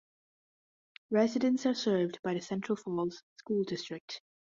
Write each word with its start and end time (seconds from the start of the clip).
Residents 1.11 1.67
are 1.67 1.75
served 1.75 2.17
by 2.23 2.33
the 2.33 2.41
Central 2.41 2.75
Falls 2.75 3.21
School 3.37 3.63
District. 3.65 4.19